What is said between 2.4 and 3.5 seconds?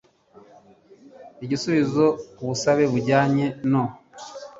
busabe bujyanye